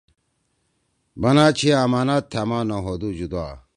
بنا 1.21 1.45
چھی 1.57 1.69
آمنات 1.83 2.23
تھأما 2.31 2.59
نہ 2.67 2.77
ہودُو 2.83 3.09
جُدا 3.17 3.45